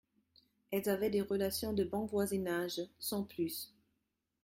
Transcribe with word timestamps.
Elles 0.71 0.89
avaient 0.89 1.11
des 1.11 1.21
relations 1.21 1.73
de 1.73 1.83
bon 1.83 2.07
voisinage, 2.07 2.81
sans 2.97 3.23
plus. 3.23 3.71